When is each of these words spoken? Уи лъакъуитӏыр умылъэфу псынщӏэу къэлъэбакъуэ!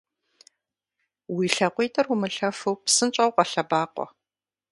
Уи 1.35 1.47
лъакъуитӏыр 1.55 2.05
умылъэфу 2.13 2.79
псынщӏэу 2.83 3.33
къэлъэбакъуэ! 3.35 4.05